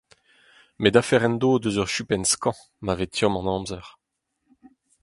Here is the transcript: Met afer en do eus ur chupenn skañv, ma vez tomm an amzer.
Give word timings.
Met 0.81 0.95
afer 1.01 1.21
en 1.27 1.35
do 1.41 1.51
eus 1.65 1.77
ur 1.81 1.91
chupenn 1.93 2.25
skañv, 2.33 2.59
ma 2.83 2.93
vez 2.97 3.11
tomm 3.17 3.35
an 3.39 3.51
amzer. 3.55 3.85